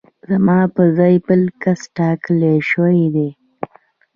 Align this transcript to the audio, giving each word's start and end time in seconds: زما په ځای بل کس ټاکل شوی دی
زما 0.29 0.59
په 0.75 0.83
ځای 0.97 1.15
بل 1.27 1.41
کس 1.63 1.79
ټاکل 1.97 2.39
شوی 2.69 3.01
دی 3.15 3.29